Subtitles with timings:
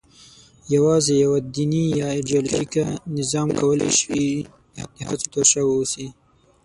[0.75, 2.73] یواځې یوه دیني یا ایدیالوژیک
[3.17, 4.29] نظام کولای شوای
[4.95, 6.07] د هڅو تر شا واوسي.